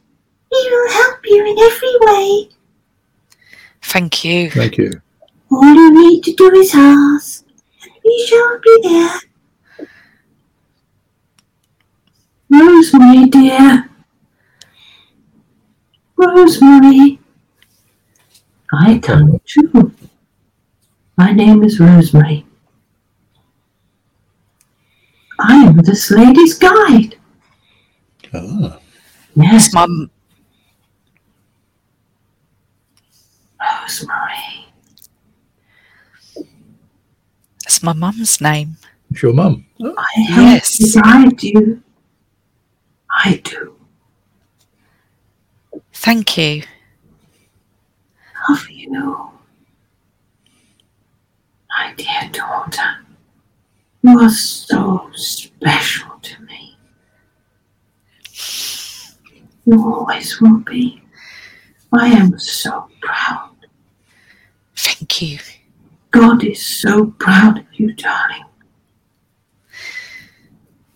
We 0.51 0.70
will 0.72 0.92
help 0.92 1.20
you 1.25 1.46
in 1.46 1.58
every 1.60 1.96
way. 2.01 2.50
Thank 3.84 4.24
you. 4.24 4.50
thank 4.51 4.77
you. 4.77 5.01
All 5.51 5.74
you 5.74 5.94
need 6.10 6.24
to 6.24 6.34
do 6.34 6.51
is 6.56 6.72
ask, 6.75 7.46
and 7.84 7.92
we 8.04 8.25
shall 8.27 8.60
be 8.60 8.80
there. 8.84 9.20
Rosemary, 12.50 13.25
dear. 13.30 13.89
Rosemary. 16.18 17.20
I 18.74 19.00
come 19.00 19.39
too. 19.46 19.94
My 21.18 21.32
name 21.32 21.63
is 21.63 21.80
Rosemary. 21.80 22.46
I 25.39 25.56
am 25.66 25.77
this 25.77 26.12
lady's 26.12 26.56
guide. 26.56 27.16
Ah, 28.34 28.80
Yes, 29.36 29.74
Mum, 29.74 30.10
Rosemary. 33.88 34.65
That's 37.63 37.82
my 37.82 37.94
mum's 37.94 38.41
name. 38.41 38.75
It's 39.12 39.22
your 39.24 39.34
mum. 39.34 39.65
I 39.82 40.06
Yes. 40.27 40.77
yes. 40.79 40.98
I 41.06 41.27
do. 41.29 41.82
I 43.10 43.41
do. 43.44 43.75
Thank 45.94 46.38
you. 46.38 46.63
Love 48.50 48.70
you. 48.70 49.32
My 51.70 51.94
dear 51.96 52.29
daughter. 52.34 52.98
You 54.01 54.20
are 54.20 54.29
so 54.29 55.10
special 55.13 56.12
to 56.22 56.41
me. 56.44 56.77
You 59.65 59.82
always 59.94 60.41
will 60.41 60.60
be. 60.60 61.01
I 61.94 62.08
am 62.10 62.38
so 62.38 62.89
proud. 63.01 63.47
You. 65.21 65.39
God 66.12 66.43
is 66.43 66.63
so 66.63 67.07
proud 67.19 67.59
of 67.59 67.65
you, 67.74 67.93
darling. 67.93 68.45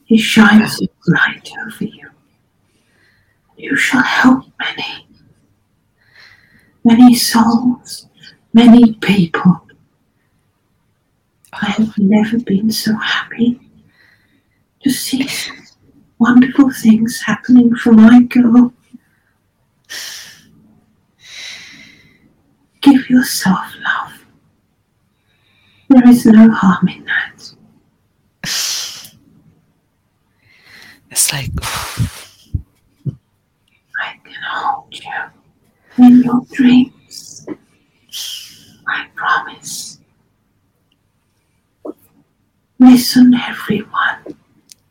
He 0.06 0.18
shines 0.18 0.80
his 0.80 0.90
light 1.08 1.50
over 1.66 1.86
you. 1.86 2.10
You 3.58 3.76
shall 3.76 4.04
help 4.04 4.46
many, 4.60 5.08
many 6.84 7.16
souls, 7.16 8.08
many 8.54 8.94
people. 8.96 9.68
I 11.54 11.66
have 11.72 11.98
never 11.98 12.40
been 12.40 12.72
so 12.72 12.96
happy 12.96 13.60
to 14.84 14.90
see 14.90 15.28
wonderful 16.20 16.72
things 16.72 17.22
happening 17.22 17.76
for 17.76 17.94
my 17.94 18.22
girl. 18.24 18.74
Give 22.82 23.10
yourself 23.10 23.66
love. 23.84 24.11
There 25.92 26.08
is 26.08 26.26
no 26.28 26.50
harm 26.52 26.88
in 26.88 27.04
that. 27.04 27.54
It's 31.10 31.34
like, 31.34 31.52
I 34.00 34.16
can 34.24 34.42
hold 34.50 34.94
you 34.94 35.12
in 35.98 36.24
your 36.24 36.42
dreams. 36.54 37.46
I 38.88 39.08
promise. 39.16 40.00
Listen, 42.80 43.34
everyone. 43.34 44.38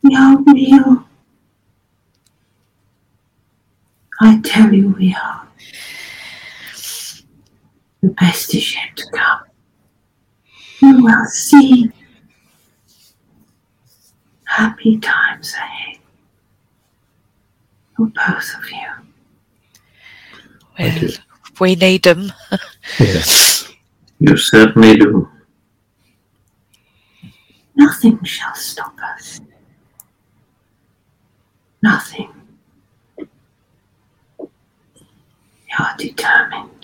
We 0.03 0.15
are 0.15 0.37
real. 0.53 1.03
I 4.19 4.39
tell 4.43 4.71
you, 4.71 4.89
we 4.89 5.15
are. 5.15 5.47
The 8.03 8.09
best 8.09 8.53
is 8.53 8.75
yet 8.75 8.95
to 8.97 9.05
come. 9.11 9.50
You 10.81 11.03
will 11.03 11.25
see. 11.25 11.91
Happy 14.45 14.97
times 14.99 15.53
ahead 15.53 15.97
for 17.95 18.07
both 18.07 18.55
of 18.57 18.69
you. 18.69 18.89
Thank 20.77 21.01
well, 21.01 21.03
you. 21.03 21.17
we 21.59 21.75
need 21.75 22.03
them. 22.03 22.33
Yes. 22.99 23.71
You 24.19 24.35
certainly 24.37 24.97
do. 24.97 25.29
Nothing 27.75 28.23
shall 28.23 28.53
stop 28.53 28.95
us. 29.15 29.39
Nothing. 31.81 32.31
We 33.17 34.45
are 35.79 35.95
determined. 35.97 36.80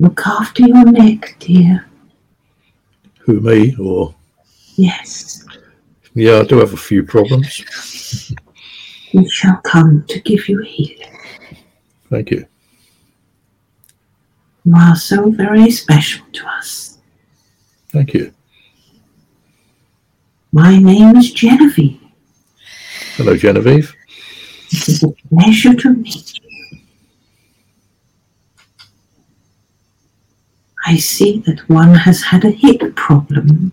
Look 0.00 0.26
after 0.26 0.62
your 0.66 0.84
neck, 0.90 1.36
dear. 1.40 1.84
Who, 3.18 3.38
me? 3.40 3.76
Or, 3.78 4.14
Yes, 4.76 5.44
yeah, 6.14 6.38
I 6.38 6.44
do 6.44 6.56
have 6.58 6.72
a 6.72 6.76
few 6.78 7.02
problems. 7.04 8.32
we 9.12 9.28
shall 9.28 9.58
come 9.58 10.04
to 10.08 10.18
give 10.20 10.48
you 10.48 10.60
healing. 10.62 11.18
Thank 12.08 12.30
you. 12.30 12.46
You 14.64 14.72
are 14.74 14.96
so 14.96 15.28
very 15.30 15.70
special 15.70 16.24
to 16.32 16.46
us. 16.46 16.96
Thank 17.90 18.14
you. 18.14 18.32
My 20.52 20.78
name 20.78 21.14
is 21.16 21.30
Genevieve. 21.30 22.00
Hello, 23.16 23.36
Genevieve. 23.36 23.94
It 24.72 24.88
is 24.88 25.02
a 25.02 25.08
pleasure 25.28 25.74
to 25.74 25.90
meet 25.92 26.39
I 30.86 30.96
see 30.96 31.38
that 31.46 31.68
one 31.68 31.94
has 31.94 32.22
had 32.22 32.44
a 32.44 32.50
hip 32.50 32.94
problem. 32.96 33.72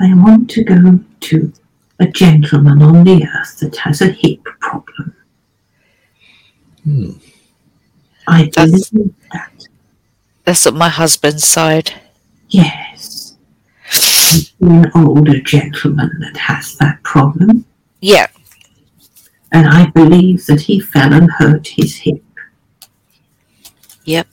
I 0.00 0.14
want 0.14 0.48
to 0.50 0.62
go 0.64 1.00
to 1.20 1.52
a 1.98 2.06
gentleman 2.06 2.82
on 2.82 3.04
the 3.04 3.24
earth 3.26 3.58
that 3.60 3.76
has 3.78 4.00
a 4.00 4.08
hip 4.08 4.44
problem. 4.60 5.14
Hmm. 6.84 7.10
I 8.28 8.44
That's- 8.54 8.90
believe 8.90 9.14
that, 9.32 9.52
That's 10.44 10.66
on 10.66 10.78
my 10.78 10.88
husband's 10.88 11.46
side. 11.46 11.94
yes. 12.48 13.34
An 14.60 14.90
older 14.94 15.40
gentleman 15.40 16.10
that 16.20 16.36
has 16.36 16.76
that 16.76 17.02
problem. 17.02 17.64
Yeah. 18.00 18.26
And 19.52 19.66
I 19.66 19.86
believe 19.86 20.46
that 20.46 20.60
he 20.60 20.80
fell 20.80 21.12
and 21.12 21.30
hurt 21.30 21.68
his 21.68 21.96
hip. 21.96 22.22
Yep. 24.04 24.26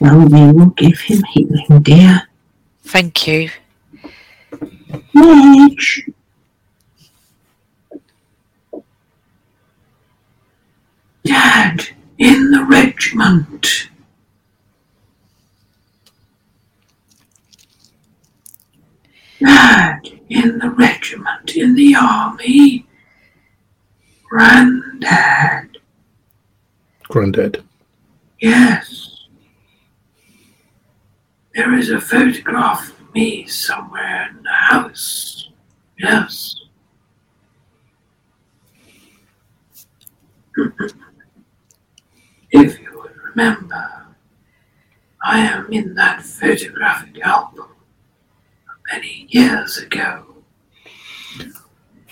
Well, 0.00 0.28
we 0.28 0.52
will 0.52 0.70
give 0.70 1.00
him 1.00 1.22
healing, 1.32 1.82
dear. 1.82 2.22
Thank 2.82 3.26
you. 3.26 3.50
Midge. 5.14 6.08
Dad, 11.24 11.88
in 12.18 12.50
the 12.50 12.64
regiment. 12.64 13.88
Dad, 19.40 20.00
in 20.28 20.58
the 20.58 20.70
regiment, 20.70 21.56
in 21.56 21.74
the 21.74 21.94
army. 21.94 22.86
Granddad. 24.28 25.78
Grandad. 27.08 27.62
Yes. 28.40 29.26
There 31.54 31.74
is 31.78 31.90
a 31.90 32.00
photograph 32.00 32.90
of 33.00 33.14
me 33.14 33.46
somewhere 33.46 34.28
in 34.30 34.42
the 34.42 34.50
house. 34.50 35.50
Yes. 35.98 36.56
if 42.50 42.80
you 42.80 42.98
would 42.98 43.16
remember, 43.30 44.06
I 45.24 45.40
am 45.40 45.72
in 45.72 45.94
that 45.94 46.22
photographic 46.22 47.20
album 47.20 47.68
many 48.90 49.26
years 49.28 49.78
ago. 49.78 50.33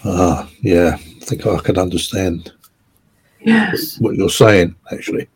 Ah, 0.05 0.49
yeah. 0.61 0.95
I 0.95 1.25
think 1.25 1.47
I 1.47 1.59
can 1.59 1.79
understand 1.79 2.53
Yes. 3.41 3.99
what 3.99 4.15
you're 4.17 4.29
saying, 4.31 4.75
actually. 4.91 5.29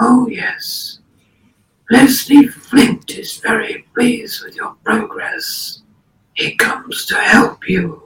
Oh, 0.00 0.28
yes. 0.28 0.98
Leslie 1.90 2.46
Flint 2.46 3.10
is 3.18 3.36
very 3.38 3.84
pleased 3.94 4.44
with 4.44 4.54
your 4.56 4.74
progress. 4.84 5.82
He 6.34 6.54
comes 6.54 7.04
to 7.06 7.16
help 7.16 7.68
you. 7.68 8.02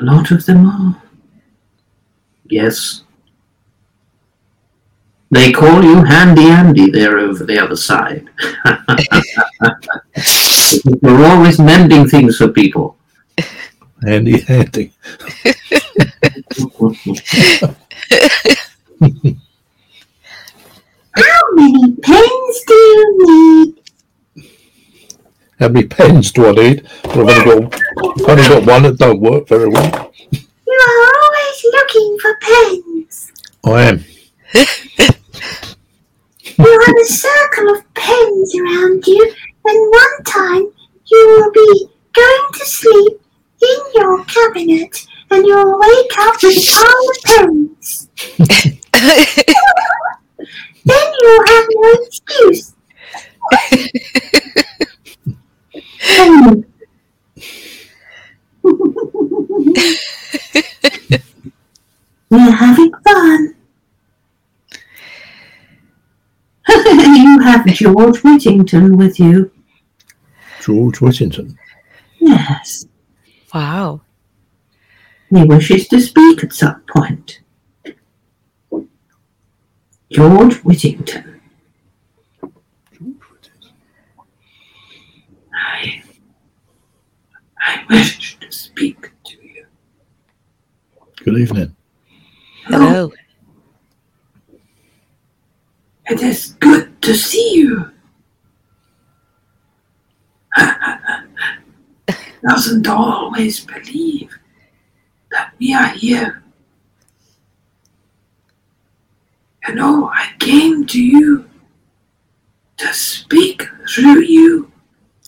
A 0.00 0.04
lot 0.04 0.30
of 0.30 0.44
them 0.44 0.66
are. 0.66 1.02
Yes. 2.48 3.02
They 5.30 5.50
call 5.52 5.82
you 5.82 6.04
Handy 6.04 6.44
Andy 6.44 6.90
there 6.90 7.18
over 7.18 7.44
the 7.44 7.58
other 7.58 7.76
side. 7.76 8.28
You're 11.02 11.24
always 11.26 11.58
mending 11.58 12.08
things 12.08 12.36
for 12.36 12.48
people. 12.48 12.96
Handy, 14.02 14.40
handy. 14.40 14.92
How 21.16 21.40
many 21.52 21.96
pens 22.02 22.64
do 22.66 22.74
you 22.74 23.16
need? 23.18 24.46
How 25.58 25.68
many 25.68 25.86
pens 25.86 26.32
do 26.32 26.46
I 26.46 26.52
need? 26.52 26.86
Well, 27.04 27.30
I've 27.30 27.46
only 27.46 27.68
got, 27.68 27.74
I've 27.74 28.28
only 28.28 28.48
got 28.48 28.66
one 28.66 28.82
that 28.82 28.98
don't 28.98 29.20
work 29.20 29.48
very 29.48 29.68
well. 29.68 30.12
You 30.30 30.78
are 30.88 31.00
always 31.22 31.64
looking 31.72 32.18
for 32.20 32.38
pens. 32.42 33.32
I 33.64 33.82
am. 33.82 34.04
You 36.58 36.80
have 36.86 36.96
a 36.96 37.04
circle 37.04 37.76
of 37.76 37.94
pens 37.94 38.54
And 39.68 39.90
one 39.90 40.22
time 40.24 40.72
you 41.10 41.20
will 41.28 41.50
be 41.52 41.88
going 42.12 42.52
to 42.52 42.64
sleep 42.64 43.20
in 43.62 43.78
your 43.94 44.24
cabinet 44.24 45.06
and 45.30 45.44
you'll 45.46 45.78
wake 45.78 46.18
up 46.18 46.42
with 46.42 46.56
a 46.56 46.62
pile 46.72 47.10
of 47.10 47.16
pens. 47.24 48.08
Then 50.84 51.12
you'll 51.20 51.46
have 51.46 51.66
no 51.70 51.92
excuse. 52.04 52.74
We're 62.30 62.50
having 62.52 62.92
fun. 63.04 63.54
you 66.68 67.40
have 67.40 67.66
George 67.66 68.18
Whittington 68.22 68.96
with 68.96 69.18
you. 69.18 69.50
George 70.66 71.00
Whittington. 71.00 71.56
Yes. 72.18 72.86
wow. 73.54 74.00
He 75.30 75.44
wishes 75.44 75.86
to 75.86 76.00
speak 76.00 76.42
at 76.42 76.52
some 76.52 76.82
point. 76.92 77.38
George 80.10 80.56
Whittington. 80.64 81.40
I, 85.54 86.02
I 87.60 87.84
wish 87.88 88.36
to 88.40 88.50
speak 88.50 89.12
to 89.22 89.36
you. 89.40 89.66
Good 91.22 91.38
evening. 91.38 91.76
Hello. 92.64 93.12
It 96.06 96.20
is 96.22 96.56
good 96.58 97.00
to 97.02 97.14
see 97.14 97.54
you. 97.54 97.92
Doesn't 102.42 102.86
always 102.86 103.60
believe 103.60 104.38
that 105.30 105.52
we 105.58 105.74
are 105.74 105.88
here. 105.88 106.42
You 109.66 109.74
know, 109.74 110.10
I 110.14 110.32
came 110.38 110.86
to 110.86 111.02
you 111.02 111.50
to 112.76 112.94
speak 112.94 113.64
through 113.92 114.22
you. 114.22 114.70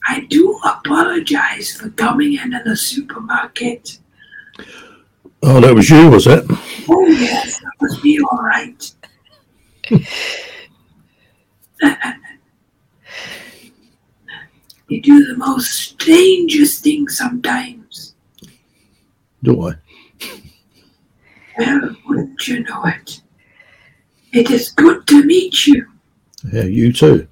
I 0.06 0.20
do 0.20 0.58
apologize 0.64 1.72
for 1.72 1.90
coming 1.90 2.34
in 2.34 2.54
in 2.54 2.62
the 2.64 2.76
supermarket. 2.76 3.98
Oh, 5.42 5.60
that 5.60 5.74
was 5.74 5.90
you, 5.90 6.10
was 6.10 6.26
it? 6.26 6.44
Oh, 6.88 7.06
yes, 7.06 7.60
that 7.60 7.72
was 7.80 8.02
me, 8.02 8.18
all 8.20 8.42
right. 8.42 8.92
you 14.88 15.00
do 15.02 15.26
the 15.26 15.36
most 15.36 15.70
strangest 15.70 16.82
things 16.82 17.16
sometimes. 17.18 18.14
Do 19.42 19.68
I? 19.68 19.74
Well, 21.58 21.96
wouldn't 22.06 22.46
you 22.48 22.62
know 22.64 22.84
it? 22.84 23.20
It 24.32 24.50
is 24.50 24.70
good 24.70 25.06
to 25.08 25.22
meet 25.24 25.66
you, 25.66 25.86
Yeah, 26.52 26.64
you 26.64 26.92
too. 26.92 27.26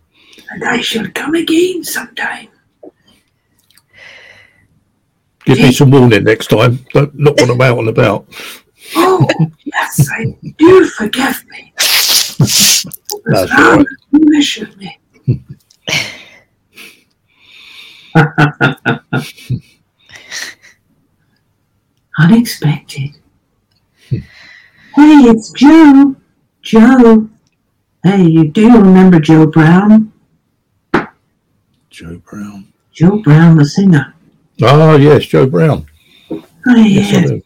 and 0.51 0.65
I 0.65 0.81
shall 0.81 1.07
come 1.15 1.35
again 1.35 1.85
sometime. 1.85 2.49
Give 5.45 5.59
me 5.59 5.71
some 5.73 5.91
warning 5.93 6.25
next 6.25 6.49
time. 6.49 6.85
Don't 6.93 7.15
not 7.17 7.37
when 7.41 7.51
I'm 7.51 7.61
out 7.61 7.79
and 7.79 7.89
about. 7.89 8.27
Oh, 8.97 9.29
yes, 9.65 10.09
I 10.11 10.37
do 10.59 10.87
forgive 10.87 11.45
me. 11.49 11.73
That's 11.79 13.51
right. 13.53 13.87
foolish 14.11 14.61
me. 14.77 14.99
Unexpected. 22.19 23.11
hey, 24.09 24.23
it's 24.97 25.53
Joe. 25.53 26.17
Joe. 26.63 27.29
Hey, 28.03 28.25
you 28.25 28.49
do 28.49 28.79
remember 28.79 29.21
Joe 29.21 29.47
Brown? 29.47 30.13
Joe 31.91 32.19
Brown. 32.29 32.73
Joe 32.93 33.19
Brown, 33.23 33.57
the 33.59 33.65
singer. 33.65 34.15
Ah, 34.63 34.97
yes, 34.97 35.27
Joe 35.27 35.47
Brown. 35.47 35.87
Oh, 36.31 36.43
Yes, 36.77 37.15
I 37.15 37.21
yes. 37.21 37.31
do. 37.31 37.43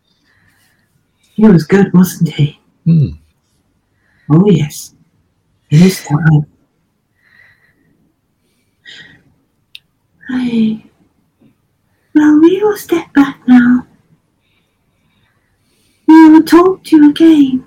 He 1.35 1.47
was 1.49 1.65
good, 1.65 1.93
wasn't 1.93 2.31
he? 2.31 2.61
Hmm. 2.85 3.09
Oh, 4.31 4.49
yes. 4.51 4.95
In 5.71 5.79
his 5.79 6.05
time. 6.05 6.47
Hey. 10.31 10.85
Well, 12.15 12.41
we 12.41 12.63
will 12.63 12.77
step 12.77 13.13
back 13.15 13.41
now. 13.47 13.87
We 16.07 16.29
will 16.31 16.43
talk 16.43 16.85
to 16.85 16.97
you 16.97 17.11
again. 17.11 17.65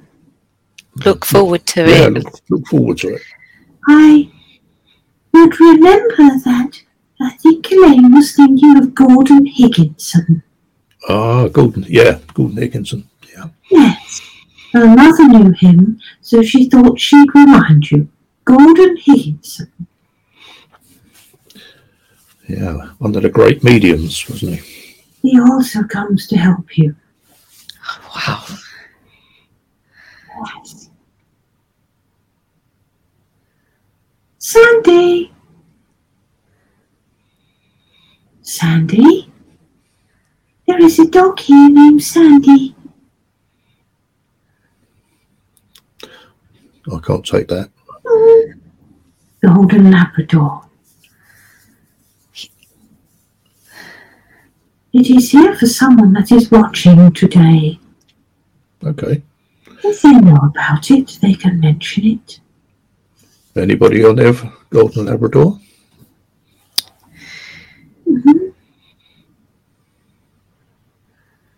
Look 1.06 1.26
forward 1.26 1.66
to 1.68 1.82
Yeah, 1.82 2.08
it. 2.08 2.14
look, 2.14 2.40
look 2.50 2.68
forward 2.68 2.98
to 3.00 3.16
it. 3.16 3.22
I 3.88 4.30
would 5.34 5.60
remember 5.60 6.16
that 6.46 6.82
I 7.22 7.30
think 7.32 7.72
Elaine 7.72 8.14
was 8.14 8.36
thinking 8.36 8.78
of 8.78 8.94
Gordon 8.94 9.46
Higginson. 9.46 10.44
Ah, 11.10 11.48
Gordon. 11.48 11.86
Yeah, 11.88 12.20
Gordon 12.34 12.58
Higginson. 12.58 13.10
Yeah. 13.34 13.46
Yes. 13.72 14.22
Her 14.74 14.88
mother 14.96 15.28
knew 15.28 15.52
him, 15.52 16.00
so 16.22 16.42
she 16.42 16.70
thought 16.70 17.00
she'd 17.00 17.34
remind 17.36 17.92
you. 17.92 18.08
Gordon 18.46 18.98
Higginson. 18.98 19.72
Yeah, 22.48 22.90
one 22.98 23.16
of 23.16 23.24
the 23.24 23.30
great 23.30 23.64
mediums, 23.64 24.30
wasn't 24.30 24.60
he? 24.60 24.96
He 25.22 25.40
also 25.40 25.84
comes 25.84 26.28
to 26.28 26.38
help 26.38 26.78
you. 26.78 26.96
Wow. 28.16 28.44
Yes. 30.58 30.90
Sandy. 34.40 35.32
Sandy? 38.42 39.32
There 40.68 40.84
is 40.84 41.00
a 41.00 41.08
dog 41.08 41.40
here 41.40 41.70
named 41.70 42.04
Sandy. 42.04 42.76
I 46.92 47.00
can't 47.00 47.26
take 47.26 47.48
that. 47.48 47.70
The 48.04 49.48
Golden 49.48 49.92
Labrador. 49.92 50.66
It 54.94 55.10
is 55.10 55.32
here 55.32 55.56
for 55.56 55.66
someone 55.66 56.14
that 56.14 56.32
is 56.32 56.52
watching 56.52 57.12
today. 57.14 57.80
Okay. 58.84 59.24
If 59.84 60.02
they 60.04 60.12
know 60.12 60.36
about 60.36 60.92
it, 60.92 61.18
they 61.20 61.34
can 61.34 61.60
mention 61.60 62.06
it. 62.06 62.40
Anybody 63.56 64.06
on 64.06 64.16
there 64.18 64.34
for 64.34 64.54
Golden 64.70 65.08
Labrador? 65.08 65.60
hmm 68.06 68.50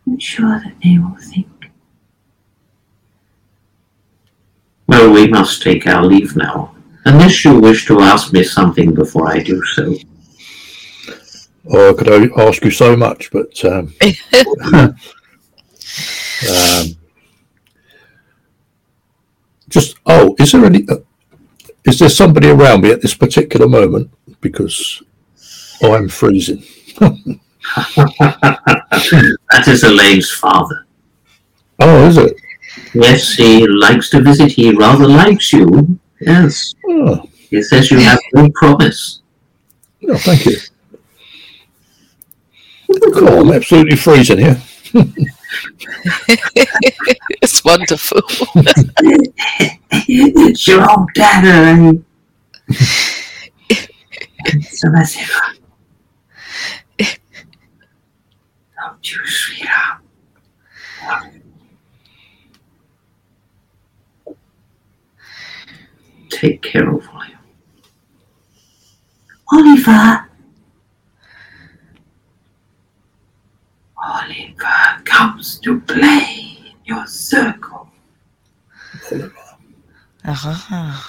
I'm 0.08 0.20
sure 0.20 0.62
that 0.64 0.76
they 0.82 0.98
will 0.98 1.18
think. 1.20 1.72
Well, 4.88 5.12
we 5.12 5.28
must 5.28 5.62
take 5.62 5.88
our 5.88 6.06
leave 6.06 6.38
now, 6.38 6.74
unless 7.04 7.44
you 7.44 7.60
wish 7.60 7.86
to 7.88 8.00
ask 8.00 8.32
me 8.32 8.44
something 8.44 8.94
before 8.94 9.28
I 9.30 9.40
do 9.40 9.62
so. 9.66 9.96
Oh, 11.72 11.90
I 11.90 11.94
could 11.94 12.10
only 12.10 12.30
ask 12.38 12.64
you 12.64 12.72
so 12.72 12.96
much, 12.96 13.32
but 13.32 13.66
um, 13.66 13.94
um, 14.74 14.96
just 19.70 19.98
oh, 20.06 20.36
is 20.40 20.52
there 20.52 20.66
any? 20.66 20.88
Uh, 20.88 20.98
is 21.86 22.00
there 22.00 22.10
somebody 22.10 22.50
around 22.50 22.82
me 22.82 22.92
at 22.92 23.02
this 23.02 23.14
particular 23.16 23.68
moment? 23.68 24.12
Because 24.42 25.02
I'm 25.84 26.08
freezing. 26.10 26.64
That 27.76 29.68
is 29.68 29.84
Elaine's 29.84 30.32
father. 30.32 30.86
Oh, 31.80 32.08
is 32.08 32.18
it? 32.18 32.36
Yes, 32.94 33.34
he 33.34 33.66
likes 33.68 34.10
to 34.12 34.22
visit. 34.22 34.52
He 34.52 34.72
rather 34.72 35.08
likes 35.08 35.52
you. 35.52 36.00
Yes. 36.22 36.76
Oh, 36.88 37.28
He 37.50 37.62
says 37.64 37.90
you 37.90 38.00
have 38.00 38.20
good 38.34 38.54
promise. 38.54 39.22
no, 40.02 40.16
thank 40.18 40.46
you. 40.46 40.58
Oh, 43.04 43.42
I'm 43.42 43.52
absolutely 43.52 43.96
freezing 43.96 44.40
here. 44.40 44.62
it's 47.42 47.64
wonderful. 47.66 48.22
it's 49.92 50.68
your 50.68 50.90
old 50.90 51.10
dad, 51.14 52.04
so 54.72 54.92
that's 54.94 55.18
it. 56.98 57.20
Don't 58.78 59.12
you, 59.12 59.26
sweetheart. 59.26 60.02
Take 66.30 66.62
care 66.62 66.90
of 66.90 67.08
William. 67.14 67.40
Oliver. 69.52 70.30
Oliver 74.06 75.02
comes 75.04 75.60
to 75.60 75.80
play 75.82 76.58
in 76.68 76.74
your 76.86 77.06
circle. 77.08 77.90
Uh-huh. 80.24 81.02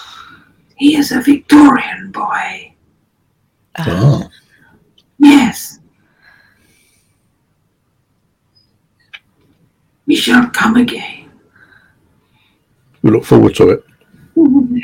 He 0.77 0.97
is 0.97 1.13
a 1.13 1.21
Victorian 1.21 2.11
boy. 2.11 2.73
Ah, 3.79 4.29
Yes. 5.19 5.79
We 10.07 10.15
shall 10.17 10.49
come 10.51 10.77
again. 10.77 11.31
we 13.03 13.11
look 13.11 13.25
forward 13.25 13.55
to 13.57 13.71
it. 13.71 13.85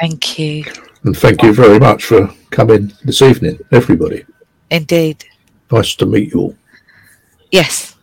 Thank 0.01 0.39
you. 0.39 0.65
And 1.05 1.17
thank 1.17 1.43
you 1.43 1.53
very 1.53 1.79
much 1.79 2.05
for 2.05 2.29
coming 2.51 2.93
this 3.05 3.23
evening, 3.23 3.59
everybody. 3.73 4.25
Indeed. 4.71 5.25
Nice 5.71 5.95
to 5.97 6.07
meet 6.07 6.33
you 6.35 6.41
all. 6.41 6.57
Yes. 7.51 7.95